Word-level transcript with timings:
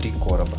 Три 0.00 0.12
короба. 0.12 0.56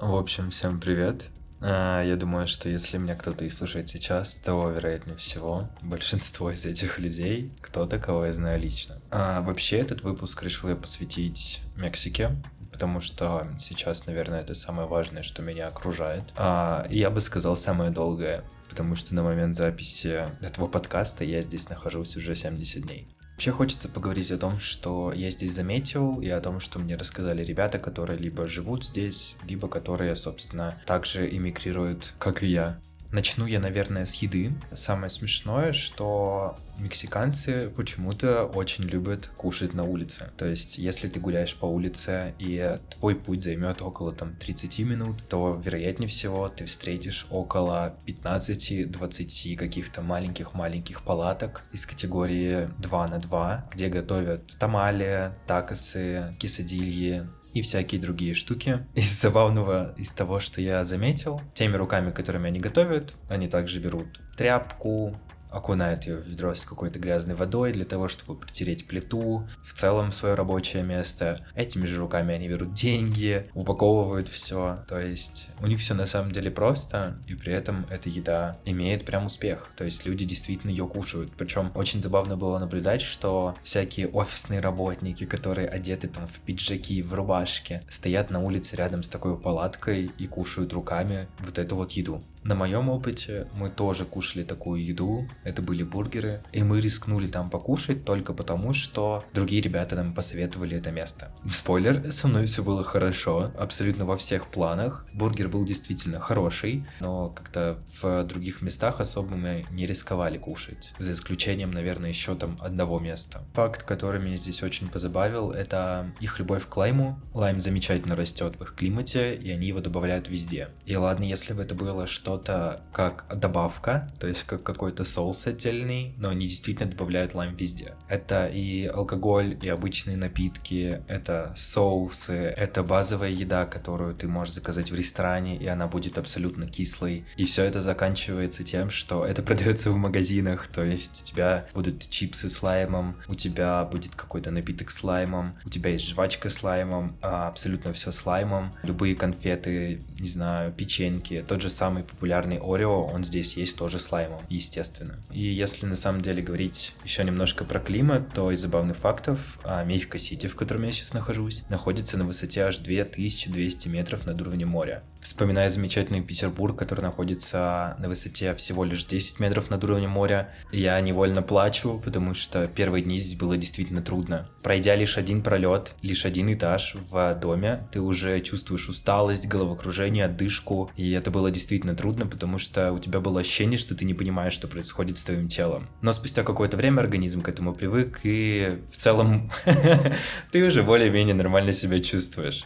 В 0.00 0.16
общем, 0.16 0.50
всем 0.50 0.80
привет. 0.80 1.28
А, 1.60 2.02
я 2.02 2.16
думаю, 2.16 2.48
что 2.48 2.68
если 2.68 2.98
меня 2.98 3.14
кто-то 3.14 3.44
и 3.44 3.48
слушает 3.48 3.88
сейчас, 3.88 4.34
то, 4.34 4.68
вероятнее 4.68 5.16
всего, 5.16 5.68
большинство 5.82 6.50
из 6.50 6.66
этих 6.66 6.98
людей 6.98 7.52
кто-то, 7.60 8.00
кого 8.00 8.24
я 8.24 8.32
знаю 8.32 8.60
лично. 8.60 9.00
А, 9.12 9.42
вообще, 9.42 9.76
этот 9.76 10.02
выпуск 10.02 10.42
решил 10.42 10.70
я 10.70 10.74
посвятить 10.74 11.60
Мексике, 11.76 12.32
потому 12.72 13.00
что 13.00 13.46
сейчас, 13.56 14.06
наверное, 14.06 14.40
это 14.40 14.54
самое 14.54 14.88
важное, 14.88 15.22
что 15.22 15.40
меня 15.40 15.68
окружает. 15.68 16.24
А, 16.34 16.84
я 16.90 17.10
бы 17.10 17.20
сказал, 17.20 17.56
самое 17.56 17.92
долгое, 17.92 18.42
потому 18.68 18.96
что 18.96 19.14
на 19.14 19.22
момент 19.22 19.54
записи 19.54 20.26
этого 20.40 20.66
подкаста 20.66 21.22
я 21.22 21.42
здесь 21.42 21.68
нахожусь 21.68 22.16
уже 22.16 22.34
70 22.34 22.82
дней. 22.82 23.06
Вообще 23.36 23.52
хочется 23.52 23.90
поговорить 23.90 24.30
о 24.30 24.38
том, 24.38 24.58
что 24.58 25.12
я 25.12 25.28
здесь 25.28 25.52
заметил, 25.52 26.22
и 26.22 26.28
о 26.30 26.40
том, 26.40 26.58
что 26.58 26.78
мне 26.78 26.96
рассказали 26.96 27.44
ребята, 27.44 27.78
которые 27.78 28.18
либо 28.18 28.46
живут 28.46 28.86
здесь, 28.86 29.36
либо 29.46 29.68
которые, 29.68 30.16
собственно, 30.16 30.80
также 30.86 31.28
эмигрируют, 31.28 32.14
как 32.18 32.42
и 32.42 32.46
я. 32.46 32.80
Начну 33.12 33.46
я, 33.46 33.60
наверное, 33.60 34.04
с 34.04 34.14
еды. 34.16 34.52
Самое 34.74 35.10
смешное, 35.10 35.72
что 35.72 36.58
мексиканцы 36.78 37.72
почему-то 37.74 38.44
очень 38.44 38.84
любят 38.84 39.30
кушать 39.36 39.74
на 39.74 39.84
улице. 39.84 40.30
То 40.36 40.46
есть, 40.46 40.78
если 40.78 41.08
ты 41.08 41.20
гуляешь 41.20 41.56
по 41.56 41.66
улице 41.66 42.34
и 42.38 42.78
твой 42.90 43.14
путь 43.14 43.42
займет 43.42 43.80
около 43.80 44.12
там 44.12 44.36
30 44.36 44.78
минут, 44.80 45.22
то, 45.28 45.60
вероятнее 45.64 46.08
всего, 46.08 46.48
ты 46.48 46.66
встретишь 46.66 47.26
около 47.30 47.94
15-20 48.06 49.56
каких-то 49.56 50.02
маленьких-маленьких 50.02 51.02
палаток 51.02 51.62
из 51.72 51.86
категории 51.86 52.68
2 52.78 53.08
на 53.08 53.18
2, 53.18 53.70
где 53.72 53.88
готовят 53.88 54.58
тамали, 54.58 55.32
такосы, 55.46 56.36
кисадильи, 56.38 57.26
и 57.56 57.62
всякие 57.62 57.98
другие 57.98 58.34
штуки. 58.34 58.84
Из 58.94 59.10
забавного, 59.18 59.94
из 59.96 60.12
того, 60.12 60.40
что 60.40 60.60
я 60.60 60.84
заметил, 60.84 61.40
теми 61.54 61.76
руками, 61.76 62.10
которыми 62.10 62.48
они 62.48 62.60
готовят, 62.60 63.14
они 63.30 63.48
также 63.48 63.80
берут 63.80 64.20
тряпку, 64.36 65.16
окунают 65.56 66.04
ее 66.04 66.18
в 66.18 66.26
ведро 66.26 66.54
с 66.54 66.64
какой-то 66.64 66.98
грязной 66.98 67.34
водой 67.34 67.72
для 67.72 67.84
того, 67.84 68.08
чтобы 68.08 68.38
протереть 68.38 68.86
плиту, 68.86 69.48
в 69.64 69.72
целом 69.72 70.12
свое 70.12 70.34
рабочее 70.34 70.82
место. 70.82 71.40
Этими 71.54 71.86
же 71.86 71.98
руками 71.98 72.34
они 72.34 72.48
берут 72.48 72.74
деньги, 72.74 73.48
упаковывают 73.54 74.28
все. 74.28 74.84
То 74.88 75.00
есть 75.00 75.48
у 75.60 75.66
них 75.66 75.80
все 75.80 75.94
на 75.94 76.06
самом 76.06 76.32
деле 76.32 76.50
просто, 76.50 77.18
и 77.26 77.34
при 77.34 77.52
этом 77.52 77.86
эта 77.90 78.08
еда 78.08 78.58
имеет 78.64 79.04
прям 79.04 79.26
успех. 79.26 79.70
То 79.76 79.84
есть 79.84 80.06
люди 80.06 80.24
действительно 80.24 80.70
ее 80.70 80.86
кушают. 80.86 81.32
Причем 81.36 81.72
очень 81.74 82.02
забавно 82.02 82.36
было 82.36 82.58
наблюдать, 82.58 83.00
что 83.00 83.54
всякие 83.62 84.08
офисные 84.08 84.60
работники, 84.60 85.24
которые 85.24 85.68
одеты 85.68 86.08
там 86.08 86.28
в 86.28 86.38
пиджаки, 86.40 87.02
в 87.02 87.14
рубашке, 87.14 87.82
стоят 87.88 88.30
на 88.30 88.40
улице 88.40 88.76
рядом 88.76 89.02
с 89.02 89.08
такой 89.08 89.38
палаткой 89.38 90.10
и 90.18 90.26
кушают 90.26 90.72
руками 90.72 91.28
вот 91.38 91.58
эту 91.58 91.76
вот 91.76 91.92
еду. 91.92 92.22
На 92.46 92.54
моем 92.54 92.88
опыте 92.88 93.48
мы 93.54 93.70
тоже 93.70 94.04
кушали 94.04 94.44
такую 94.44 94.84
еду, 94.84 95.28
это 95.42 95.62
были 95.62 95.82
бургеры, 95.82 96.44
и 96.52 96.62
мы 96.62 96.80
рискнули 96.80 97.26
там 97.26 97.50
покушать 97.50 98.04
только 98.04 98.32
потому, 98.32 98.72
что 98.72 99.24
другие 99.34 99.60
ребята 99.60 99.96
нам 99.96 100.14
посоветовали 100.14 100.76
это 100.76 100.92
место. 100.92 101.32
Спойлер, 101.50 102.12
со 102.12 102.28
мной 102.28 102.46
все 102.46 102.62
было 102.62 102.84
хорошо, 102.84 103.50
абсолютно 103.58 104.04
во 104.04 104.16
всех 104.16 104.46
планах. 104.46 105.06
Бургер 105.12 105.48
был 105.48 105.64
действительно 105.64 106.20
хороший, 106.20 106.86
но 107.00 107.30
как-то 107.30 107.78
в 108.00 108.22
других 108.22 108.62
местах 108.62 109.00
особо 109.00 109.34
мы 109.34 109.66
не 109.72 109.84
рисковали 109.84 110.38
кушать, 110.38 110.92
за 111.00 111.10
исключением, 111.10 111.72
наверное, 111.72 112.10
еще 112.10 112.36
там 112.36 112.58
одного 112.60 113.00
места. 113.00 113.42
Факт, 113.54 113.82
который 113.82 114.20
меня 114.20 114.36
здесь 114.36 114.62
очень 114.62 114.88
позабавил, 114.88 115.50
это 115.50 116.12
их 116.20 116.38
любовь 116.38 116.68
к 116.68 116.76
лайму. 116.76 117.18
Лайм 117.34 117.60
замечательно 117.60 118.14
растет 118.14 118.54
в 118.54 118.62
их 118.62 118.76
климате, 118.76 119.34
и 119.34 119.50
они 119.50 119.66
его 119.66 119.80
добавляют 119.80 120.28
везде. 120.28 120.68
И 120.84 120.94
ладно, 120.94 121.24
если 121.24 121.52
бы 121.52 121.62
это 121.62 121.74
было 121.74 122.06
что 122.06 122.35
что-то 122.36 122.82
как 122.92 123.24
добавка, 123.34 124.10
то 124.20 124.26
есть 124.26 124.42
как 124.44 124.62
какой-то 124.62 125.04
соус 125.04 125.46
отдельный, 125.46 126.14
но 126.18 126.28
они 126.28 126.46
действительно 126.46 126.90
добавляют 126.90 127.34
лайм 127.34 127.56
везде. 127.56 127.94
Это 128.08 128.46
и 128.46 128.84
алкоголь, 128.86 129.58
и 129.62 129.68
обычные 129.68 130.18
напитки, 130.18 131.02
это 131.08 131.54
соусы, 131.56 132.34
это 132.34 132.82
базовая 132.82 133.30
еда, 133.30 133.64
которую 133.64 134.14
ты 134.14 134.28
можешь 134.28 134.54
заказать 134.54 134.90
в 134.90 134.94
ресторане, 134.94 135.56
и 135.56 135.66
она 135.66 135.86
будет 135.86 136.18
абсолютно 136.18 136.66
кислой. 136.66 137.24
И 137.36 137.46
все 137.46 137.64
это 137.64 137.80
заканчивается 137.80 138.62
тем, 138.62 138.90
что 138.90 139.24
это 139.24 139.42
продается 139.42 139.90
в 139.90 139.96
магазинах, 139.96 140.66
то 140.66 140.84
есть 140.84 141.22
у 141.22 141.24
тебя 141.24 141.66
будут 141.72 142.08
чипсы 142.08 142.50
с 142.50 142.62
лаймом, 142.62 143.16
у 143.28 143.34
тебя 143.34 143.84
будет 143.84 144.14
какой-то 144.14 144.50
напиток 144.50 144.90
с 144.90 145.02
лаймом, 145.02 145.56
у 145.64 145.70
тебя 145.70 145.90
есть 145.90 146.06
жвачка 146.06 146.50
с 146.50 146.62
лаймом, 146.62 147.16
а 147.22 147.48
абсолютно 147.48 147.94
все 147.94 148.10
с 148.10 148.26
лаймом, 148.26 148.74
любые 148.82 149.14
конфеты, 149.14 150.02
не 150.20 150.28
знаю, 150.28 150.72
печеньки, 150.72 151.44
тот 151.46 151.62
же 151.62 151.70
самый 151.70 152.02
популярный 152.02 152.25
популярный 152.26 152.58
Орео, 152.58 153.04
он 153.04 153.22
здесь 153.22 153.56
есть 153.56 153.78
тоже 153.78 154.00
с 154.00 154.10
лаймом, 154.10 154.40
естественно. 154.48 155.14
И 155.30 155.42
если 155.42 155.86
на 155.86 155.94
самом 155.94 156.22
деле 156.22 156.42
говорить 156.42 156.92
еще 157.04 157.22
немножко 157.22 157.64
про 157.64 157.78
климат, 157.78 158.34
то 158.34 158.50
из 158.50 158.60
забавных 158.60 158.96
фактов 158.96 159.60
а, 159.62 159.84
Мехико-Сити, 159.84 160.48
в 160.48 160.56
котором 160.56 160.82
я 160.82 160.90
сейчас 160.90 161.14
нахожусь, 161.14 161.62
находится 161.68 162.18
на 162.18 162.24
высоте 162.24 162.64
аж 162.64 162.78
2200 162.78 163.88
метров 163.88 164.26
над 164.26 164.40
уровнем 164.40 164.68
моря. 164.68 165.04
Вспоминая 165.20 165.68
замечательный 165.68 166.22
Петербург, 166.22 166.78
который 166.78 167.00
находится 167.00 167.96
на 167.98 168.08
высоте 168.08 168.54
всего 168.54 168.84
лишь 168.84 169.04
10 169.04 169.40
метров 169.40 169.70
над 169.70 169.82
уровнем 169.82 170.10
моря, 170.10 170.54
я 170.70 171.00
невольно 171.00 171.42
плачу, 171.42 172.00
потому 172.04 172.32
что 172.34 172.68
первые 172.68 173.02
дни 173.02 173.18
здесь 173.18 173.36
было 173.36 173.56
действительно 173.56 174.02
трудно. 174.02 174.48
Пройдя 174.62 174.94
лишь 174.94 175.18
один 175.18 175.42
пролет, 175.42 175.94
лишь 176.02 176.26
один 176.26 176.52
этаж 176.52 176.94
в 177.10 177.34
доме, 177.34 177.88
ты 177.90 178.00
уже 178.00 178.40
чувствуешь 178.40 178.88
усталость, 178.88 179.48
головокружение, 179.48 180.26
отдышку, 180.26 180.92
и 180.96 181.10
это 181.10 181.32
было 181.32 181.50
действительно 181.50 181.96
трудно, 181.96 182.05
потому 182.26 182.58
что 182.58 182.92
у 182.92 182.98
тебя 182.98 183.20
было 183.20 183.40
ощущение, 183.40 183.78
что 183.78 183.94
ты 183.94 184.04
не 184.04 184.14
понимаешь, 184.14 184.52
что 184.52 184.68
происходит 184.68 185.16
с 185.16 185.24
твоим 185.24 185.48
телом. 185.48 185.88
Но 186.02 186.12
спустя 186.12 186.42
какое-то 186.42 186.76
время 186.76 187.00
организм 187.00 187.42
к 187.42 187.48
этому 187.48 187.74
привык, 187.74 188.20
и 188.22 188.78
в 188.92 188.96
целом 188.96 189.50
ты 190.52 190.64
уже 190.64 190.82
более-менее 190.82 191.34
нормально 191.34 191.72
себя 191.72 192.00
чувствуешь. 192.00 192.64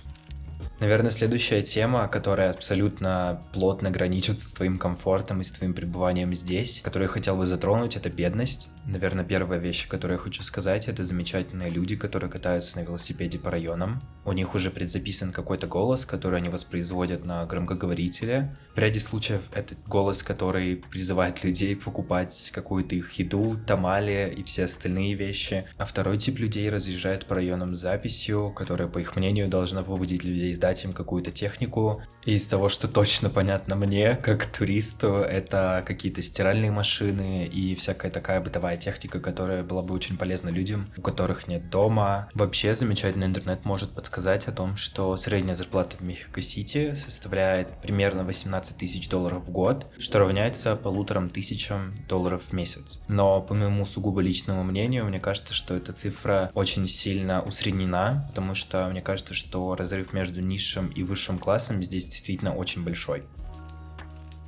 Наверное, 0.80 1.10
следующая 1.10 1.60
тема, 1.60 2.08
которая 2.08 2.48
абсолютно 2.48 3.42
плотно 3.52 3.91
граничит 3.91 4.38
с 4.38 4.54
твоим 4.54 4.78
комфортом 4.78 5.42
и 5.42 5.44
с 5.44 5.52
твоим 5.52 5.74
пребыванием 5.74 6.34
здесь, 6.34 6.80
которую 6.80 7.08
я 7.08 7.12
хотел 7.12 7.36
бы 7.36 7.44
затронуть, 7.44 7.96
это 7.96 8.08
бедность. 8.08 8.70
Наверное, 8.86 9.22
первая 9.26 9.60
вещь, 9.60 9.86
которую 9.88 10.16
я 10.16 10.24
хочу 10.24 10.42
сказать, 10.42 10.88
это 10.88 11.04
замечательные 11.04 11.68
люди, 11.68 11.96
которые 11.96 12.30
катаются 12.30 12.78
на 12.78 12.84
велосипеде 12.84 13.38
по 13.38 13.50
районам. 13.50 14.00
У 14.24 14.32
них 14.32 14.54
уже 14.54 14.70
предзаписан 14.70 15.32
какой-то 15.32 15.66
голос, 15.66 16.06
который 16.06 16.38
они 16.38 16.48
воспроизводят 16.48 17.26
на 17.26 17.44
громкоговорителе. 17.44 18.56
В 18.74 18.78
ряде 18.78 19.00
случаев 19.00 19.42
это 19.52 19.74
голос, 19.86 20.22
который 20.22 20.76
призывает 20.76 21.44
людей 21.44 21.76
покупать 21.76 22.50
какую-то 22.54 22.94
их 22.94 23.12
еду, 23.12 23.58
тамали 23.66 24.32
и 24.34 24.42
все 24.44 24.64
остальные 24.64 25.12
вещи. 25.12 25.66
А 25.76 25.84
второй 25.84 26.16
тип 26.16 26.38
людей 26.38 26.70
разъезжает 26.70 27.26
по 27.26 27.34
районам 27.34 27.74
с 27.74 27.80
записью, 27.80 28.50
которая, 28.56 28.88
по 28.88 28.98
их 28.98 29.14
мнению, 29.14 29.48
должна 29.48 29.82
побудить 29.82 30.24
людей 30.24 30.54
сдать 30.54 30.69
дать 30.70 30.84
им 30.84 30.92
какую-то 30.92 31.32
технику. 31.32 32.00
И 32.25 32.34
из 32.34 32.47
того, 32.47 32.69
что 32.69 32.86
точно 32.86 33.31
понятно 33.31 33.76
мне, 33.76 34.14
как 34.14 34.47
туристу, 34.47 35.14
это 35.16 35.82
какие-то 35.86 36.22
стиральные 36.22 36.70
машины 36.70 37.47
и 37.47 37.75
всякая 37.75 38.10
такая 38.10 38.41
бытовая 38.41 38.76
техника, 38.76 39.20
которая 39.20 39.64
была 39.64 39.82
бы 39.82 39.94
очень 39.94 40.19
полезна 40.19 40.50
людям, 40.50 40.86
у 40.97 41.00
которых 41.00 41.48
нет 41.48 41.70
дома. 41.70 42.28
Вообще, 42.34 42.75
замечательный 42.75 43.26
интернет 43.26 43.64
может 43.64 43.91
подсказать 43.91 44.47
о 44.48 44.53
том, 44.53 44.76
что 44.76 45.16
средняя 45.16 45.56
зарплата 45.56 45.97
в 45.97 46.03
Мехико-Сити 46.03 46.94
составляет 46.94 47.69
примерно 47.82 48.22
18 48.22 48.76
тысяч 48.76 49.09
долларов 49.09 49.47
в 49.47 49.50
год, 49.50 49.86
что 49.98 50.19
равняется 50.19 50.76
полуторам 50.76 51.30
тысячам 51.30 51.97
долларов 52.06 52.42
в 52.50 52.53
месяц. 52.53 53.03
Но 53.09 53.41
по 53.41 53.54
моему 53.54 53.86
сугубо 53.86 54.20
личному 54.20 54.62
мнению, 54.62 55.06
мне 55.06 55.20
кажется, 55.20 55.54
что 55.54 55.75
эта 55.75 55.92
цифра 55.92 56.50
очень 56.54 56.86
сильно 56.86 57.41
усреднена, 57.41 58.27
потому 58.28 58.54
что 58.54 58.86
мне 58.89 59.00
кажется, 59.00 59.33
что 59.33 59.74
разрыв 59.74 60.12
между 60.12 60.42
низшим 60.42 60.59
низшим 60.60 60.89
и 60.89 61.03
высшим 61.03 61.39
классом 61.39 61.83
здесь 61.83 62.04
действительно 62.04 62.54
очень 62.54 62.84
большой. 62.84 63.22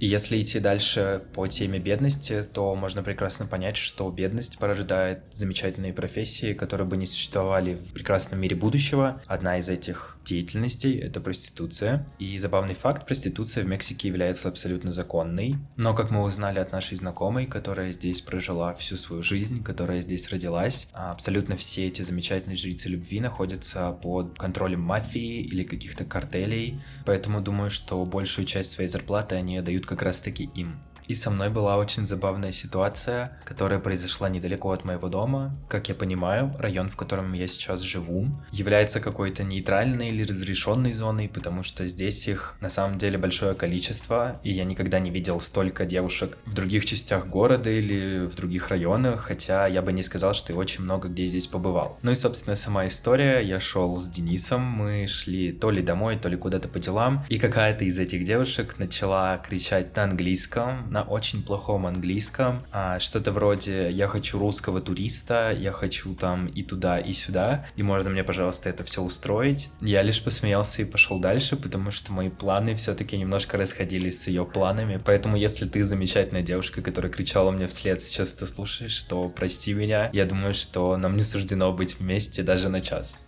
И 0.02 0.06
если 0.08 0.40
идти 0.40 0.58
дальше 0.58 1.22
по 1.32 1.46
теме 1.46 1.78
бедности, 1.78 2.44
то 2.52 2.74
можно 2.74 3.04
прекрасно 3.04 3.46
понять, 3.46 3.76
что 3.76 4.10
бедность 4.10 4.58
порождает 4.58 5.20
замечательные 5.30 5.92
профессии, 5.92 6.54
которые 6.54 6.88
бы 6.88 6.96
не 6.96 7.06
существовали 7.06 7.74
в 7.74 7.92
прекрасном 7.92 8.40
мире 8.40 8.56
будущего. 8.56 9.22
Одна 9.28 9.58
из 9.58 9.68
этих 9.68 10.18
деятельностей— 10.24 10.98
это 10.98 11.20
проституция. 11.20 12.04
И 12.18 12.36
забавный 12.38 12.74
факт, 12.74 13.06
проституция 13.06 13.62
в 13.62 13.68
Мексике 13.68 14.08
является 14.08 14.48
абсолютно 14.48 14.90
законной. 14.90 15.54
Но, 15.76 15.94
как 15.94 16.10
мы 16.10 16.24
узнали 16.24 16.58
от 16.58 16.72
нашей 16.72 16.96
знакомой, 16.96 17.46
которая 17.46 17.92
здесь 17.92 18.22
прожила 18.22 18.74
всю 18.74 18.96
свою 18.96 19.22
жизнь, 19.22 19.62
которая 19.62 20.00
здесь 20.00 20.30
родилась, 20.30 20.88
абсолютно 20.94 21.54
все 21.54 21.86
эти 21.86 22.02
замечательные 22.02 22.56
жрицы 22.56 22.88
любви 22.88 23.20
находятся 23.20 23.92
под 23.92 24.36
контролем 24.36 24.80
мафии 24.80 25.42
или 25.42 25.62
каких-то 25.62 26.04
картелей. 26.04 26.80
Поэтому 27.06 27.40
думаю, 27.40 27.70
что 27.70 28.04
большую 28.04 28.46
часть 28.46 28.72
своей 28.72 28.88
зарплаты 28.90 29.36
они 29.36 29.58
отдают 29.58 29.86
как 29.92 30.02
раз-таки 30.02 30.44
им. 30.54 30.80
И 31.08 31.14
со 31.14 31.30
мной 31.30 31.50
была 31.50 31.76
очень 31.76 32.06
забавная 32.06 32.52
ситуация, 32.52 33.38
которая 33.44 33.78
произошла 33.78 34.28
недалеко 34.28 34.70
от 34.70 34.84
моего 34.84 35.08
дома. 35.08 35.56
Как 35.68 35.88
я 35.88 35.94
понимаю, 35.94 36.54
район, 36.58 36.88
в 36.88 36.96
котором 36.96 37.32
я 37.32 37.48
сейчас 37.48 37.80
живу, 37.80 38.28
является 38.50 39.00
какой-то 39.00 39.44
нейтральной 39.44 40.10
или 40.10 40.24
разрешенной 40.24 40.92
зоной, 40.92 41.28
потому 41.28 41.62
что 41.62 41.86
здесь 41.86 42.28
их 42.28 42.56
на 42.60 42.70
самом 42.70 42.98
деле 42.98 43.18
большое 43.18 43.54
количество, 43.54 44.40
и 44.42 44.52
я 44.52 44.64
никогда 44.64 44.98
не 45.00 45.10
видел 45.10 45.40
столько 45.40 45.84
девушек 45.84 46.38
в 46.46 46.54
других 46.54 46.84
частях 46.84 47.26
города 47.26 47.70
или 47.70 48.26
в 48.26 48.34
других 48.34 48.68
районах, 48.68 49.22
хотя 49.22 49.66
я 49.66 49.82
бы 49.82 49.92
не 49.92 50.02
сказал, 50.02 50.34
что 50.34 50.52
и 50.52 50.56
очень 50.56 50.84
много 50.84 51.08
где 51.08 51.26
здесь 51.26 51.46
побывал. 51.46 51.98
Ну 52.02 52.10
и, 52.10 52.14
собственно, 52.14 52.56
сама 52.56 52.86
история. 52.88 53.40
Я 53.40 53.60
шел 53.60 53.96
с 53.96 54.08
Денисом, 54.08 54.62
мы 54.62 55.06
шли 55.06 55.52
то 55.52 55.70
ли 55.70 55.82
домой, 55.82 56.18
то 56.18 56.28
ли 56.28 56.36
куда-то 56.36 56.68
по 56.68 56.78
делам, 56.78 57.24
и 57.28 57.38
какая-то 57.38 57.84
из 57.84 57.98
этих 57.98 58.24
девушек 58.24 58.76
начала 58.78 59.38
кричать 59.38 59.96
на 59.96 60.04
английском, 60.04 60.91
на 60.92 61.02
очень 61.02 61.42
плохом 61.42 61.86
английском, 61.86 62.62
а, 62.70 62.98
что-то 63.00 63.32
вроде 63.32 63.90
«я 63.90 64.06
хочу 64.06 64.38
русского 64.38 64.80
туриста», 64.80 65.50
«я 65.58 65.72
хочу 65.72 66.14
там 66.14 66.46
и 66.46 66.62
туда, 66.62 66.98
и 66.98 67.12
сюда», 67.14 67.66
и 67.76 67.82
можно 67.82 68.10
мне, 68.10 68.22
пожалуйста, 68.22 68.68
это 68.68 68.84
все 68.84 69.02
устроить. 69.02 69.70
Я 69.80 70.02
лишь 70.02 70.22
посмеялся 70.22 70.82
и 70.82 70.84
пошел 70.84 71.18
дальше, 71.18 71.56
потому 71.56 71.90
что 71.90 72.12
мои 72.12 72.28
планы 72.28 72.74
все-таки 72.76 73.16
немножко 73.16 73.56
расходились 73.56 74.22
с 74.22 74.28
ее 74.28 74.44
планами, 74.44 75.00
поэтому 75.02 75.36
если 75.36 75.66
ты 75.66 75.82
замечательная 75.82 76.42
девушка, 76.42 76.82
которая 76.82 77.10
кричала 77.10 77.50
мне 77.50 77.66
вслед, 77.66 78.02
сейчас 78.02 78.34
ты 78.34 78.46
слушаешь, 78.46 79.02
то 79.04 79.28
прости 79.30 79.72
меня, 79.72 80.10
я 80.12 80.26
думаю, 80.26 80.52
что 80.52 80.96
нам 80.98 81.16
не 81.16 81.22
суждено 81.22 81.72
быть 81.72 81.98
вместе 81.98 82.42
даже 82.42 82.68
на 82.68 82.82
час. 82.82 83.26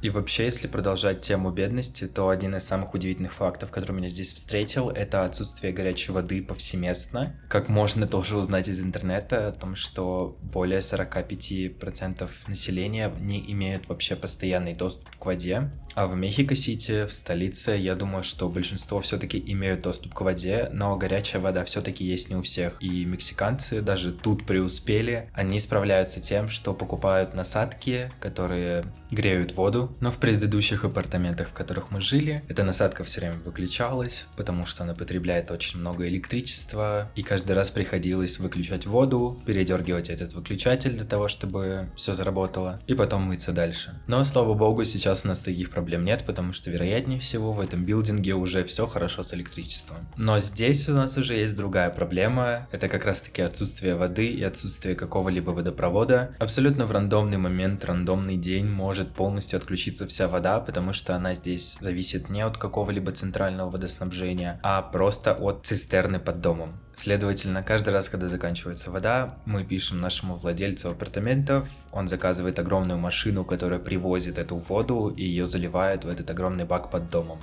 И 0.00 0.10
вообще, 0.10 0.44
если 0.44 0.68
продолжать 0.68 1.22
тему 1.22 1.50
бедности, 1.50 2.06
то 2.06 2.28
один 2.28 2.54
из 2.54 2.64
самых 2.64 2.94
удивительных 2.94 3.32
фактов, 3.32 3.70
который 3.70 3.92
меня 3.92 4.08
здесь 4.08 4.32
встретил, 4.32 4.90
это 4.90 5.24
отсутствие 5.24 5.72
горячей 5.72 6.12
воды 6.12 6.40
повсеместно. 6.42 7.34
Как 7.48 7.68
можно 7.68 8.06
тоже 8.06 8.36
узнать 8.36 8.68
из 8.68 8.80
интернета 8.80 9.48
о 9.48 9.52
том, 9.52 9.74
что 9.74 10.38
более 10.40 10.80
45% 10.80 12.28
населения 12.46 13.12
не 13.20 13.40
имеют 13.52 13.88
вообще 13.88 14.14
постоянный 14.14 14.74
доступ 14.74 15.16
к 15.16 15.26
воде. 15.26 15.70
А 15.98 16.06
в 16.06 16.14
Мехико-Сити, 16.14 17.06
в 17.06 17.12
столице, 17.12 17.72
я 17.72 17.96
думаю, 17.96 18.22
что 18.22 18.48
большинство 18.48 19.00
все-таки 19.00 19.42
имеют 19.44 19.82
доступ 19.82 20.14
к 20.14 20.20
воде, 20.20 20.70
но 20.72 20.96
горячая 20.96 21.42
вода 21.42 21.64
все-таки 21.64 22.04
есть 22.04 22.30
не 22.30 22.36
у 22.36 22.42
всех. 22.42 22.76
И 22.78 23.04
мексиканцы 23.04 23.80
даже 23.80 24.12
тут 24.12 24.46
преуспели. 24.46 25.28
Они 25.34 25.58
справляются 25.58 26.20
тем, 26.20 26.50
что 26.50 26.72
покупают 26.72 27.34
насадки, 27.34 28.12
которые 28.20 28.84
греют 29.10 29.54
воду. 29.54 29.90
Но 29.98 30.12
в 30.12 30.18
предыдущих 30.18 30.84
апартаментах, 30.84 31.48
в 31.48 31.52
которых 31.52 31.90
мы 31.90 32.00
жили, 32.00 32.44
эта 32.46 32.62
насадка 32.62 33.02
все 33.02 33.22
время 33.22 33.38
выключалась, 33.44 34.26
потому 34.36 34.66
что 34.66 34.84
она 34.84 34.94
потребляет 34.94 35.50
очень 35.50 35.80
много 35.80 36.06
электричества. 36.06 37.10
И 37.16 37.24
каждый 37.24 37.56
раз 37.56 37.70
приходилось 37.70 38.38
выключать 38.38 38.86
воду, 38.86 39.42
передергивать 39.44 40.10
этот 40.10 40.32
выключатель 40.32 40.92
для 40.92 41.06
того, 41.06 41.26
чтобы 41.26 41.88
все 41.96 42.14
заработало, 42.14 42.80
и 42.86 42.94
потом 42.94 43.22
мыться 43.22 43.50
дальше. 43.50 44.00
Но, 44.06 44.22
слава 44.22 44.54
богу, 44.54 44.84
сейчас 44.84 45.24
у 45.24 45.28
нас 45.28 45.40
таких 45.40 45.70
проблем 45.70 45.87
проблем 45.88 46.04
нет, 46.04 46.24
потому 46.26 46.52
что, 46.52 46.70
вероятнее 46.70 47.18
всего, 47.18 47.50
в 47.52 47.60
этом 47.60 47.86
билдинге 47.86 48.34
уже 48.34 48.62
все 48.62 48.86
хорошо 48.86 49.22
с 49.22 49.32
электричеством. 49.32 49.96
Но 50.18 50.38
здесь 50.38 50.86
у 50.90 50.92
нас 50.92 51.16
уже 51.16 51.34
есть 51.34 51.56
другая 51.56 51.88
проблема. 51.88 52.68
Это 52.72 52.90
как 52.90 53.06
раз-таки 53.06 53.40
отсутствие 53.40 53.94
воды 53.94 54.26
и 54.26 54.42
отсутствие 54.42 54.94
какого-либо 54.94 55.52
водопровода. 55.52 56.36
Абсолютно 56.40 56.84
в 56.84 56.92
рандомный 56.92 57.38
момент, 57.38 57.86
рандомный 57.86 58.36
день 58.36 58.66
может 58.66 59.14
полностью 59.14 59.56
отключиться 59.56 60.06
вся 60.06 60.28
вода, 60.28 60.60
потому 60.60 60.92
что 60.92 61.16
она 61.16 61.32
здесь 61.32 61.78
зависит 61.80 62.28
не 62.28 62.42
от 62.42 62.58
какого-либо 62.58 63.12
центрального 63.12 63.70
водоснабжения, 63.70 64.60
а 64.62 64.82
просто 64.82 65.32
от 65.32 65.64
цистерны 65.64 66.20
под 66.20 66.42
домом. 66.42 66.72
Следовательно, 66.98 67.62
каждый 67.62 67.90
раз, 67.94 68.08
когда 68.08 68.26
заканчивается 68.26 68.90
вода, 68.90 69.38
мы 69.46 69.62
пишем 69.62 70.00
нашему 70.00 70.34
владельцу 70.34 70.90
апартаментов, 70.90 71.68
он 71.92 72.08
заказывает 72.08 72.58
огромную 72.58 72.98
машину, 72.98 73.44
которая 73.44 73.78
привозит 73.78 74.36
эту 74.36 74.56
воду 74.56 75.14
и 75.16 75.22
ее 75.22 75.46
заливает 75.46 76.02
в 76.02 76.08
этот 76.08 76.28
огромный 76.28 76.64
бак 76.64 76.90
под 76.90 77.08
домом. 77.08 77.38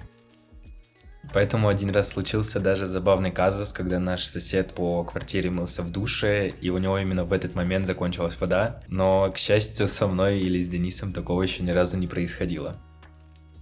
Поэтому 1.33 1.69
один 1.69 1.91
раз 1.91 2.09
случился 2.09 2.59
даже 2.59 2.85
забавный 2.85 3.31
казус, 3.31 3.71
когда 3.71 3.97
наш 3.97 4.25
сосед 4.25 4.73
по 4.73 5.05
квартире 5.05 5.49
мылся 5.51 5.83
в 5.83 5.89
душе, 5.89 6.49
и 6.49 6.69
у 6.69 6.77
него 6.77 6.97
именно 6.97 7.23
в 7.23 7.31
этот 7.31 7.55
момент 7.55 7.85
закончилась 7.85 8.37
вода. 8.41 8.81
Но, 8.89 9.31
к 9.31 9.37
счастью, 9.37 9.87
со 9.87 10.07
мной 10.07 10.37
или 10.37 10.59
с 10.59 10.67
Денисом 10.67 11.13
такого 11.13 11.41
еще 11.43 11.63
ни 11.63 11.71
разу 11.71 11.97
не 11.97 12.07
происходило. 12.07 12.75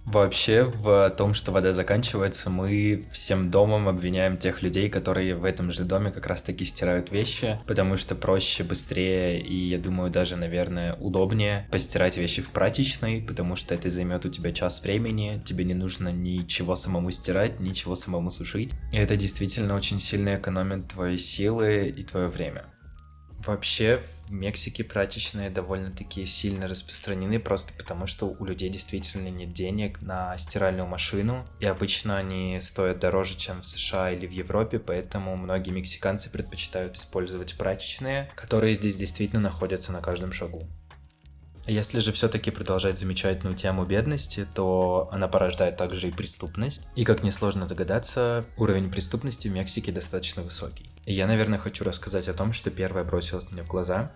Вообще, 0.06 0.64
в 0.64 1.10
том, 1.10 1.32
что 1.32 1.50
вода 1.50 1.72
заканчивается, 1.72 2.50
мы 2.50 3.06
всем 3.10 3.50
домом 3.50 3.88
обвиняем 3.88 4.36
тех 4.36 4.62
людей, 4.62 4.90
которые 4.90 5.34
в 5.34 5.44
этом 5.44 5.72
же 5.72 5.84
доме 5.84 6.10
как 6.10 6.26
раз-таки 6.26 6.64
стирают 6.64 7.10
вещи, 7.10 7.58
потому 7.66 7.96
что 7.96 8.14
проще, 8.14 8.64
быстрее 8.64 9.40
и, 9.40 9.54
я 9.54 9.78
думаю, 9.78 10.10
даже, 10.10 10.36
наверное, 10.36 10.94
удобнее 10.96 11.66
постирать 11.70 12.18
вещи 12.18 12.42
в 12.42 12.50
прачечной, 12.50 13.22
потому 13.22 13.56
что 13.56 13.74
это 13.74 13.88
займет 13.88 14.26
у 14.26 14.28
тебя 14.28 14.52
час 14.52 14.82
времени, 14.82 15.40
тебе 15.44 15.64
не 15.64 15.74
нужно 15.74 16.10
ничего 16.10 16.76
самому 16.76 17.10
стирать, 17.10 17.58
ничего 17.58 17.94
самому 17.94 18.30
сушить. 18.30 18.72
И 18.92 18.96
это 18.96 19.16
действительно 19.16 19.74
очень 19.74 20.00
сильно 20.00 20.36
экономит 20.36 20.88
твои 20.88 21.16
силы 21.16 21.88
и 21.96 22.02
твое 22.02 22.28
время. 22.28 22.64
Вообще 23.46 24.02
в 24.26 24.32
Мексике 24.32 24.84
прачечные 24.84 25.50
довольно-таки 25.50 26.24
сильно 26.24 26.66
распространены, 26.66 27.38
просто 27.38 27.74
потому 27.74 28.06
что 28.06 28.26
у 28.26 28.44
людей 28.44 28.70
действительно 28.70 29.28
нет 29.28 29.52
денег 29.52 30.00
на 30.00 30.36
стиральную 30.38 30.86
машину, 30.86 31.46
и 31.60 31.66
обычно 31.66 32.16
они 32.16 32.58
стоят 32.62 33.00
дороже, 33.00 33.36
чем 33.36 33.60
в 33.60 33.66
США 33.66 34.10
или 34.10 34.26
в 34.26 34.30
Европе, 34.30 34.78
поэтому 34.78 35.36
многие 35.36 35.70
мексиканцы 35.70 36.30
предпочитают 36.30 36.96
использовать 36.96 37.56
прачечные, 37.58 38.30
которые 38.34 38.74
здесь 38.74 38.96
действительно 38.96 39.42
находятся 39.42 39.92
на 39.92 40.00
каждом 40.00 40.32
шагу. 40.32 40.66
Если 41.66 41.98
же 42.00 42.12
все-таки 42.12 42.50
продолжать 42.50 42.98
замечательную 42.98 43.56
тему 43.56 43.86
бедности, 43.86 44.46
то 44.54 45.08
она 45.12 45.28
порождает 45.28 45.78
также 45.78 46.08
и 46.08 46.12
преступность. 46.12 46.86
И, 46.94 47.04
как 47.04 47.22
несложно 47.22 47.66
догадаться, 47.66 48.44
уровень 48.58 48.90
преступности 48.90 49.48
в 49.48 49.52
Мексике 49.52 49.90
достаточно 49.90 50.42
высокий. 50.42 50.90
И 51.06 51.12
я, 51.12 51.26
наверное, 51.26 51.58
хочу 51.58 51.84
рассказать 51.84 52.28
о 52.28 52.34
том, 52.34 52.52
что 52.52 52.70
первое 52.70 53.04
бросилось 53.04 53.50
мне 53.50 53.62
в 53.62 53.68
глаза. 53.68 54.12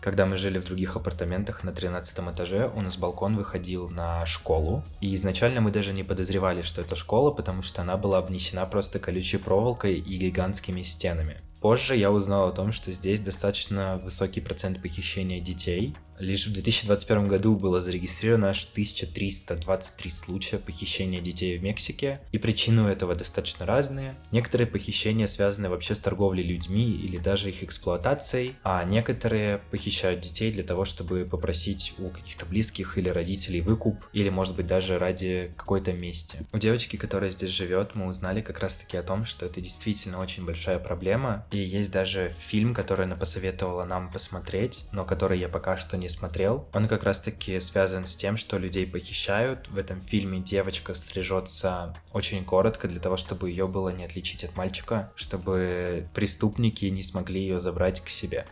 Когда 0.00 0.26
мы 0.26 0.36
жили 0.36 0.58
в 0.58 0.64
других 0.64 0.96
апартаментах 0.96 1.64
на 1.64 1.72
13 1.72 2.18
этаже, 2.32 2.70
у 2.74 2.80
нас 2.80 2.96
балкон 2.96 3.36
выходил 3.36 3.90
на 3.90 4.24
школу. 4.26 4.84
И 5.00 5.14
изначально 5.14 5.60
мы 5.60 5.72
даже 5.72 5.92
не 5.92 6.04
подозревали, 6.04 6.62
что 6.62 6.80
это 6.80 6.94
школа, 6.94 7.32
потому 7.32 7.62
что 7.62 7.82
она 7.82 7.96
была 7.96 8.18
обнесена 8.18 8.64
просто 8.66 9.00
колючей 9.00 9.38
проволокой 9.38 9.94
и 9.94 10.16
гигантскими 10.16 10.82
стенами. 10.82 11.38
Позже 11.60 11.96
я 11.96 12.12
узнал 12.12 12.48
о 12.48 12.52
том, 12.52 12.70
что 12.70 12.92
здесь 12.92 13.18
достаточно 13.18 14.00
высокий 14.04 14.40
процент 14.40 14.80
похищения 14.80 15.40
детей, 15.40 15.96
Лишь 16.18 16.46
в 16.46 16.52
2021 16.52 17.28
году 17.28 17.54
было 17.54 17.80
зарегистрировано 17.80 18.48
аж 18.48 18.66
1323 18.72 20.10
случая 20.10 20.58
похищения 20.58 21.20
детей 21.20 21.56
в 21.56 21.62
Мексике, 21.62 22.20
и 22.32 22.38
причины 22.38 22.88
этого 22.88 23.14
достаточно 23.14 23.66
разные. 23.66 24.14
Некоторые 24.32 24.66
похищения 24.66 25.28
связаны 25.28 25.68
вообще 25.68 25.94
с 25.94 26.00
торговлей 26.00 26.42
людьми 26.42 26.90
или 26.90 27.18
даже 27.18 27.50
их 27.50 27.62
эксплуатацией, 27.62 28.56
а 28.64 28.82
некоторые 28.82 29.58
похищают 29.70 30.20
детей 30.20 30.50
для 30.50 30.64
того, 30.64 30.84
чтобы 30.84 31.24
попросить 31.24 31.94
у 31.98 32.08
каких-то 32.08 32.46
близких 32.46 32.98
или 32.98 33.08
родителей 33.08 33.60
выкуп, 33.60 34.04
или 34.12 34.28
может 34.28 34.56
быть 34.56 34.66
даже 34.66 34.98
ради 34.98 35.52
какой-то 35.56 35.92
мести. 35.92 36.38
У 36.52 36.58
девочки, 36.58 36.96
которая 36.96 37.30
здесь 37.30 37.50
живет, 37.50 37.94
мы 37.94 38.06
узнали 38.06 38.40
как 38.40 38.58
раз-таки 38.58 38.96
о 38.96 39.04
том, 39.04 39.24
что 39.24 39.46
это 39.46 39.60
действительно 39.60 40.18
очень 40.18 40.44
большая 40.44 40.80
проблема, 40.80 41.46
и 41.52 41.58
есть 41.58 41.92
даже 41.92 42.34
фильм, 42.40 42.74
который 42.74 43.06
она 43.06 43.14
посоветовала 43.14 43.84
нам 43.84 44.10
посмотреть, 44.10 44.84
но 44.90 45.04
который 45.04 45.38
я 45.38 45.48
пока 45.48 45.76
что 45.76 45.96
не 45.96 46.07
не 46.08 46.10
смотрел. 46.10 46.66
Он 46.72 46.88
как 46.88 47.02
раз-таки 47.02 47.60
связан 47.60 48.06
с 48.06 48.16
тем, 48.16 48.36
что 48.36 48.58
людей 48.58 48.86
похищают. 48.86 49.68
В 49.68 49.78
этом 49.78 50.00
фильме 50.00 50.40
девочка 50.40 50.94
стрижется 50.94 51.94
очень 52.12 52.44
коротко 52.44 52.88
для 52.88 52.98
того, 52.98 53.16
чтобы 53.16 53.50
ее 53.50 53.68
было 53.68 53.90
не 53.90 54.04
отличить 54.04 54.42
от 54.42 54.56
мальчика, 54.56 55.12
чтобы 55.14 56.08
преступники 56.14 56.86
не 56.86 57.02
смогли 57.02 57.40
ее 57.42 57.58
забрать 57.58 58.00
к 58.00 58.08
себе. 58.08 58.46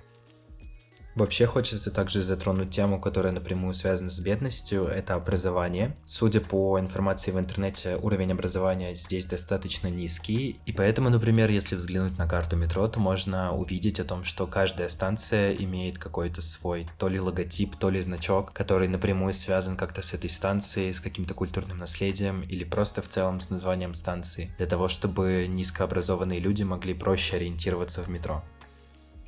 Вообще 1.16 1.46
хочется 1.46 1.90
также 1.90 2.20
затронуть 2.20 2.68
тему, 2.68 3.00
которая 3.00 3.32
напрямую 3.32 3.73
связана 3.73 4.11
с 4.11 4.20
бедностью, 4.20 4.85
это 4.85 5.14
образование. 5.14 5.96
Судя 6.04 6.42
по 6.42 6.78
информации 6.78 7.30
в 7.30 7.38
интернете, 7.38 7.96
уровень 7.96 8.32
образования 8.32 8.94
здесь 8.94 9.25
достаточно 9.25 9.88
низкий, 9.88 10.61
и 10.66 10.73
поэтому, 10.73 11.08
например, 11.08 11.50
если 11.50 11.75
взглянуть 11.75 12.18
на 12.18 12.28
карту 12.28 12.56
метро, 12.56 12.87
то 12.87 13.00
можно 13.00 13.56
увидеть 13.56 13.99
о 13.99 14.04
том, 14.04 14.25
что 14.25 14.46
каждая 14.46 14.90
станция 14.90 15.54
имеет 15.54 15.99
какой-то 15.99 16.42
свой 16.42 16.87
то 16.99 17.08
ли 17.08 17.18
логотип, 17.18 17.76
то 17.76 17.88
ли 17.88 18.02
значок, 18.02 18.52
который 18.52 18.87
напрямую 18.87 19.32
связан 19.32 19.78
как-то 19.78 20.02
с 20.02 20.12
этой 20.12 20.28
станцией, 20.28 20.92
с 20.92 21.00
каким-то 21.00 21.32
культурным 21.32 21.78
наследием 21.78 22.42
или 22.42 22.64
просто 22.64 23.00
в 23.00 23.08
целом 23.08 23.40
с 23.40 23.49
названием 23.49 23.94
станции, 23.94 24.54
для 24.58 24.66
того, 24.66 24.88
чтобы 24.88 25.46
низкообразованные 25.49 26.40
люди 26.40 26.62
могли 26.62 26.92
проще 26.92 27.37
ориентироваться 27.37 28.02
в 28.02 28.08
метро. 28.08 28.44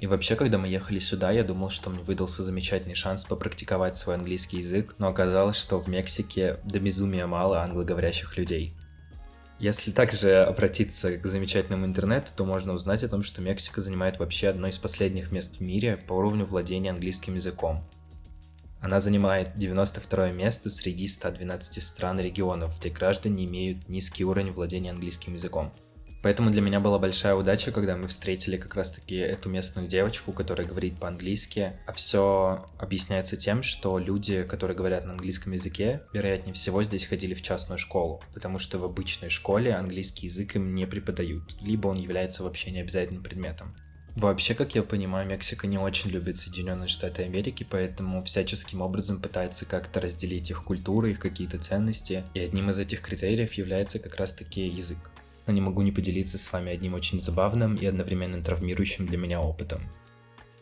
И 0.01 0.07
вообще, 0.07 0.37
когда 0.37 0.59
мы 0.59 0.69
ехали 0.69 1.01
сюда, 1.01 1.33
я 1.33 1.43
думал, 1.43 1.71
что 1.71 1.91
мне 1.91 2.03
выдался 2.03 2.45
замечательный 2.45 2.95
шанс 2.95 3.25
попрактиковать 3.25 3.97
свой 3.97 4.15
английский 4.15 4.59
язык, 4.59 4.95
но 4.99 5.09
оказалось, 5.09 5.57
что 5.57 5.79
в 5.79 5.89
Мексике 5.89 6.61
до 6.63 6.79
безумия 6.79 7.27
мало 7.27 7.63
англоговорящих 7.63 8.37
людей. 8.37 8.75
Если 9.59 9.91
также 9.91 10.37
обратиться 10.45 11.19
к 11.19 11.27
замечательному 11.27 11.85
интернету, 11.85 12.31
то 12.37 12.45
можно 12.45 12.75
узнать 12.75 13.03
о 13.03 13.09
том, 13.09 13.25
что 13.25 13.43
Мексика 13.43 13.81
занимает 13.81 14.21
вообще 14.21 14.49
одно 14.49 14.69
из 14.69 14.79
последних 14.79 15.33
мест 15.33 15.57
в 15.57 15.63
мире 15.63 15.97
по 15.97 16.13
уровню 16.13 16.47
владения 16.47 16.91
английским 16.91 17.35
языком. 17.35 17.85
Она 18.81 19.01
занимает 19.01 19.59
92 19.59 20.31
место 20.31 20.71
среди 20.71 21.09
112 21.09 21.83
стран 21.83 22.21
и 22.21 22.23
регионов, 22.23 22.79
где 22.79 22.91
граждане 22.91 23.47
имеют 23.47 23.89
низкий 23.89 24.25
уровень 24.25 24.53
владения 24.53 24.91
английским 24.91 25.33
языком. 25.33 25.73
Поэтому 26.23 26.51
для 26.51 26.61
меня 26.61 26.81
была 26.81 26.99
большая 26.99 27.35
удача, 27.35 27.71
когда 27.71 27.97
мы 27.97 28.09
встретили 28.09 28.57
как 28.57 28.75
раз-таки 28.75 29.17
эту 29.17 29.49
местную 29.49 29.87
девочку, 29.87 30.33
которая 30.33 30.67
говорит 30.67 30.99
по-английски. 30.99 31.75
А 31.87 31.93
все 31.93 32.69
объясняется 32.79 33.37
тем, 33.37 33.63
что 33.63 33.99
люди, 33.99 34.43
которые 34.43 34.77
говорят 34.77 35.05
на 35.05 35.13
английском 35.13 35.53
языке, 35.53 36.03
вероятнее 36.13 36.55
всего 36.55 36.83
здесь 36.83 37.05
ходили 37.05 37.35
в 37.35 37.43
частную 37.43 37.79
школу, 37.79 38.21
потому 38.35 38.59
что 38.59 38.79
в 38.79 38.85
обычной 38.85 39.31
школе 39.31 39.75
английский 39.75 40.27
язык 40.27 40.57
им 40.57 40.75
не 40.75 40.87
преподают, 40.87 41.57
либо 41.61 41.89
он 41.89 41.97
является 41.97 42.43
вообще 42.43 42.73
необязательным 42.73 43.23
предметом. 43.23 43.77
Вообще, 44.17 44.55
как 44.55 44.75
я 44.75 44.83
понимаю, 44.83 45.29
Мексика 45.29 45.69
не 45.69 45.79
очень 45.79 46.11
любит 46.11 46.37
Соединенные 46.37 46.89
Штаты 46.89 47.23
Америки, 47.23 47.65
поэтому 47.69 48.25
всяческим 48.25 48.83
образом 48.83 49.21
пытается 49.21 49.65
как-то 49.65 50.01
разделить 50.01 50.51
их 50.51 50.65
культуры, 50.65 51.13
их 51.13 51.21
какие-то 51.21 51.59
ценности, 51.59 52.25
и 52.35 52.41
одним 52.41 52.71
из 52.71 52.81
этих 52.81 53.01
критериев 53.01 53.53
является 53.53 54.01
как 54.01 54.17
раз-таки 54.17 54.67
язык 54.67 54.99
но 55.49 55.55
не 55.55 55.61
могу 55.61 55.83
не 55.83 55.91
поделиться 55.91 56.39
с 56.39 56.53
вами 56.53 56.73
одним 56.73 56.95
очень 56.95 57.19
забавным 57.19 57.75
и 57.75 57.87
одновременно 57.87 58.43
травмирующим 58.43 59.07
для 59.07 59.19
меня 59.19 59.41
опытом. 59.41 59.81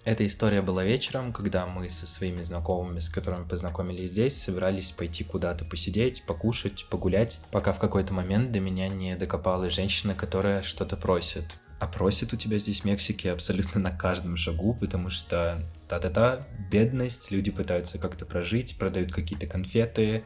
Эта 0.06 0.24
история 0.24 0.62
была 0.62 0.84
вечером, 0.84 1.32
когда 1.32 1.66
мы 1.66 1.90
со 1.90 2.06
своими 2.06 2.44
знакомыми, 2.44 3.00
с 3.00 3.08
которыми 3.08 3.48
познакомились 3.48 4.10
здесь, 4.10 4.40
собирались 4.40 4.92
пойти 4.92 5.24
куда-то 5.24 5.64
посидеть, 5.64 6.22
покушать, 6.26 6.86
погулять, 6.88 7.40
пока 7.50 7.72
в 7.72 7.80
какой-то 7.80 8.14
момент 8.14 8.52
до 8.52 8.60
меня 8.60 8.88
не 8.88 9.16
докопалась 9.16 9.74
женщина, 9.74 10.14
которая 10.14 10.62
что-то 10.62 10.96
просит. 10.96 11.58
А 11.80 11.88
просит 11.88 12.32
у 12.32 12.36
тебя 12.36 12.56
здесь 12.58 12.82
в 12.82 12.84
Мексике 12.84 13.32
абсолютно 13.32 13.80
на 13.90 13.90
каждом 13.90 14.36
шагу, 14.36 14.74
потому 14.74 15.10
что 15.10 15.60
та-та-та, 15.88 16.46
бедность, 16.70 17.32
люди 17.32 17.50
пытаются 17.50 17.98
как-то 17.98 18.24
прожить, 18.24 18.78
продают 18.78 19.12
какие-то 19.12 19.48
конфеты. 19.48 20.24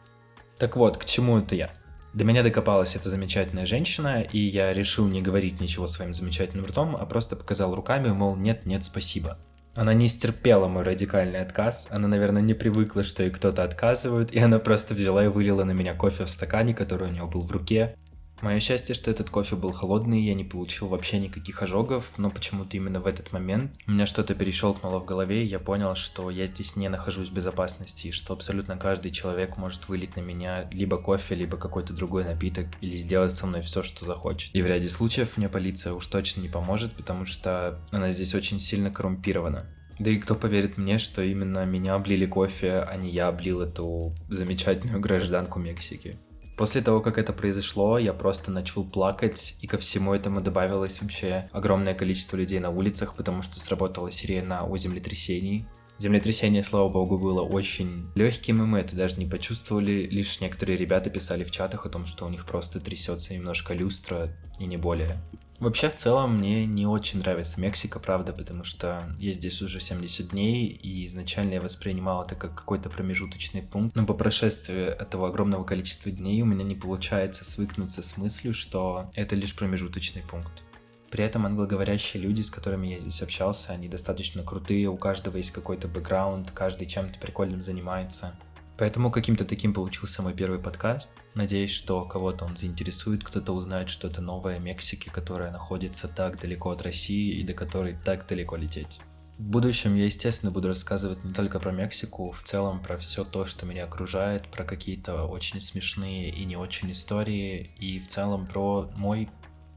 Так 0.59 0.76
вот, 0.76 0.99
к 0.99 1.07
чему 1.07 1.38
это 1.38 1.55
я? 1.55 1.71
До 2.12 2.25
меня 2.25 2.43
докопалась 2.43 2.97
эта 2.97 3.09
замечательная 3.09 3.67
женщина, 3.67 4.23
и 4.23 4.38
я 4.38 4.73
решил 4.73 5.07
не 5.07 5.23
говорить 5.23 5.61
ничего 5.61 5.87
своим 5.87 6.12
замечательным 6.12 6.67
ртом, 6.67 6.97
а 6.99 7.07
просто 7.07 7.37
показал 7.37 7.73
руками, 7.75 8.09
мол, 8.09 8.35
нет, 8.35 8.67
нет, 8.67 8.83
спасибо. 8.83 9.38
Она 9.76 9.95
не 9.95 10.09
стерпела 10.09 10.67
мой 10.67 10.83
радикальный 10.83 11.40
отказ, 11.40 11.88
она, 11.93 12.09
наверное, 12.09 12.43
не 12.43 12.55
привыкла, 12.55 13.05
что 13.05 13.23
ей 13.23 13.31
кто-то 13.31 13.62
отказывает, 13.62 14.33
и 14.33 14.40
она 14.40 14.59
просто 14.59 14.95
взяла 14.95 15.25
и 15.25 15.29
вылила 15.29 15.62
на 15.62 15.71
меня 15.71 15.95
кофе 15.95 16.25
в 16.25 16.31
стакане, 16.31 16.75
который 16.75 17.09
у 17.09 17.12
нее 17.12 17.26
был 17.26 17.43
в 17.43 17.52
руке, 17.52 17.95
Мое 18.43 18.59
счастье, 18.59 18.95
что 18.95 19.11
этот 19.11 19.29
кофе 19.29 19.55
был 19.55 19.73
холодный, 19.73 20.23
я 20.23 20.35
не 20.35 20.45
получил 20.45 20.89
вообще 20.89 21.19
никаких 21.19 21.63
ожогов, 21.63 22.13
но 22.17 22.31
почему-то 22.31 22.77
именно 22.77 23.01
в 23.01 23.07
этот 23.07 23.33
момент 23.33 23.73
у 23.87 23.91
меня 23.91 24.07
что-то 24.07 24.35
перещелкнуло 24.35 24.99
в 24.99 25.05
голове, 25.05 25.45
и 25.45 25.47
я 25.47 25.59
понял, 25.59 25.95
что 25.95 26.31
я 26.31 26.47
здесь 26.47 26.75
не 26.77 26.89
нахожусь 26.89 27.29
в 27.29 27.35
безопасности, 27.35 28.09
и 28.09 28.13
что 28.13 28.33
абсолютно 28.33 28.79
каждый 28.79 29.11
человек 29.11 29.59
может 29.59 29.89
вылить 29.89 30.17
на 30.17 30.21
меня 30.21 30.71
либо 30.73 30.97
кофе, 30.97 31.35
либо 31.35 31.59
какой-то 31.59 31.93
другой 31.93 32.25
напиток, 32.25 32.67
или 32.81 32.97
сделать 32.97 33.33
со 33.33 33.47
мной 33.47 33.61
все, 33.61 33.83
что 33.83 34.07
захочет. 34.07 34.55
И 34.55 34.63
в 34.63 34.67
ряде 34.67 34.89
случаев 34.89 35.37
мне 35.37 35.51
полиция 35.51 35.93
уж 35.93 36.07
точно 36.07 36.41
не 36.41 36.49
поможет, 36.49 36.93
потому 36.93 37.27
что 37.27 37.79
она 37.91 38.09
здесь 38.09 38.35
очень 38.35 38.59
сильно 38.59 38.91
коррумпирована. 38.91 39.67
Да 39.99 40.11
и 40.11 40.17
кто 40.17 40.35
поверит 40.35 40.79
мне, 40.79 40.97
что 40.97 41.23
именно 41.23 41.67
меня 41.67 41.95
облили 41.95 42.25
кофе, 42.25 42.87
а 42.89 42.97
не 42.97 43.11
я 43.11 43.29
облил 43.29 43.61
эту 43.61 44.15
замечательную 44.31 44.99
гражданку 44.99 45.59
Мексики. 45.59 46.17
После 46.61 46.83
того, 46.83 47.00
как 47.00 47.17
это 47.17 47.33
произошло, 47.33 47.97
я 47.97 48.12
просто 48.12 48.50
начал 48.50 48.85
плакать, 48.85 49.57
и 49.62 49.67
ко 49.67 49.79
всему 49.79 50.12
этому 50.12 50.43
добавилось 50.43 51.00
вообще 51.00 51.49
огромное 51.52 51.95
количество 51.95 52.37
людей 52.37 52.61
на 52.61 52.69
улицах, 52.69 53.14
потому 53.14 53.40
что 53.40 53.59
сработала 53.59 54.11
сирена 54.11 54.67
о 54.67 54.76
землетрясении. 54.76 55.64
Землетрясение, 55.97 56.62
слава 56.62 56.90
богу, 56.90 57.17
было 57.17 57.40
очень 57.40 58.11
легким, 58.14 58.62
и 58.62 58.67
мы 58.67 58.81
это 58.81 58.95
даже 58.95 59.17
не 59.17 59.25
почувствовали. 59.25 60.07
Лишь 60.11 60.38
некоторые 60.43 60.76
ребята 60.76 61.09
писали 61.09 61.45
в 61.45 61.50
чатах 61.50 61.87
о 61.87 61.88
том, 61.88 62.05
что 62.05 62.26
у 62.26 62.29
них 62.29 62.45
просто 62.45 62.79
трясется 62.79 63.33
немножко 63.33 63.73
люстра, 63.73 64.29
и 64.59 64.67
не 64.67 64.76
более. 64.76 65.19
Вообще, 65.61 65.90
в 65.90 65.95
целом, 65.95 66.38
мне 66.38 66.64
не 66.64 66.87
очень 66.87 67.19
нравится 67.19 67.61
Мексика, 67.61 68.00
правда, 68.00 68.33
потому 68.33 68.64
что 68.64 69.05
я 69.19 69.33
здесь 69.35 69.61
уже 69.61 69.79
70 69.79 70.31
дней, 70.31 70.67
и 70.69 71.05
изначально 71.05 71.55
я 71.55 71.61
воспринимал 71.61 72.25
это 72.25 72.35
как 72.35 72.55
какой-то 72.55 72.88
промежуточный 72.88 73.61
пункт, 73.61 73.95
но 73.95 74.07
по 74.07 74.14
прошествии 74.14 74.87
этого 74.87 75.29
огромного 75.29 75.64
количества 75.64 76.11
дней 76.11 76.40
у 76.40 76.47
меня 76.47 76.64
не 76.64 76.75
получается 76.75 77.45
свыкнуться 77.45 78.02
с 78.02 78.17
мыслью, 78.17 78.55
что 78.55 79.11
это 79.14 79.37
лишь 79.37 79.55
промежуточный 79.55 80.23
пункт. 80.23 80.62
При 81.11 81.25
этом 81.25 81.45
англоговорящие 81.45 82.23
люди, 82.23 82.40
с 82.40 82.49
которыми 82.49 82.87
я 82.87 82.97
здесь 82.97 83.21
общался, 83.21 83.73
они 83.73 83.87
достаточно 83.87 84.43
крутые, 84.43 84.88
у 84.88 84.97
каждого 84.97 85.37
есть 85.37 85.50
какой-то 85.50 85.88
бэкграунд, 85.88 86.52
каждый 86.52 86.87
чем-то 86.87 87.19
прикольным 87.19 87.62
занимается. 87.62 88.35
Поэтому 88.81 89.11
каким-то 89.11 89.45
таким 89.45 89.75
получился 89.75 90.23
мой 90.23 90.33
первый 90.33 90.59
подкаст. 90.59 91.11
Надеюсь, 91.35 91.71
что 91.71 92.07
кого-то 92.07 92.47
он 92.47 92.57
заинтересует, 92.57 93.23
кто-то 93.23 93.53
узнает 93.53 93.91
что-то 93.91 94.23
новое 94.23 94.57
о 94.57 94.59
Мексике, 94.59 95.11
которая 95.11 95.53
находится 95.53 96.09
так 96.09 96.41
далеко 96.41 96.71
от 96.71 96.81
России 96.81 97.39
и 97.39 97.43
до 97.43 97.53
которой 97.53 97.99
так 98.03 98.27
далеко 98.27 98.57
лететь. 98.57 99.01
В 99.37 99.43
будущем 99.43 99.97
я, 99.97 100.07
естественно, 100.07 100.51
буду 100.51 100.69
рассказывать 100.69 101.23
не 101.25 101.35
только 101.35 101.61
про 101.61 101.73
Мексику, 101.73 102.31
в 102.33 102.43
целом 102.43 102.83
про 102.83 102.97
все 102.97 103.23
то, 103.23 103.45
что 103.45 103.67
меня 103.67 103.85
окружает, 103.85 104.49
про 104.49 104.65
какие-то 104.65 105.27
очень 105.27 105.61
смешные 105.61 106.31
и 106.31 106.47
не 106.47 106.57
очень 106.57 106.91
истории, 106.91 107.75
и 107.79 107.99
в 107.99 108.09
целом 108.09 108.47
про 108.47 108.91
мой 108.97 109.29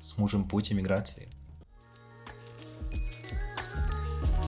с 0.02 0.18
мужем 0.18 0.48
путь 0.48 0.72
эмиграции. 0.72 1.33